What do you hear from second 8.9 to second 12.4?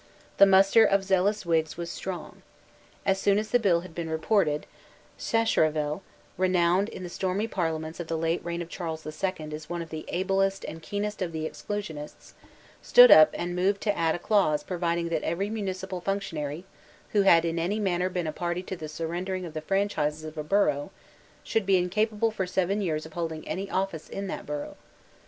the Second as one of the ablest and keenest of the Exclusionists,